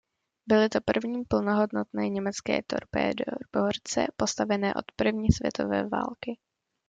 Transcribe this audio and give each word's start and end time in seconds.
Byly 0.47 0.69
to 0.69 0.81
první 0.81 1.25
plnohodnotné 1.25 2.09
německé 2.09 2.61
torpédoborce 2.67 4.05
postavené 4.15 4.73
od 4.73 4.85
první 4.95 5.31
světové 5.31 5.87
války. 5.87 6.37